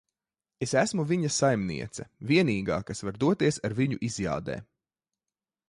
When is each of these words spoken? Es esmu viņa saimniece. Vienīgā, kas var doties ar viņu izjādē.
Es 0.65 0.71
esmu 0.79 1.03
viņa 1.11 1.29
saimniece. 1.35 2.07
Vienīgā, 2.33 2.79
kas 2.89 3.05
var 3.09 3.21
doties 3.25 3.63
ar 3.69 3.79
viņu 3.83 4.01
izjādē. 4.11 4.59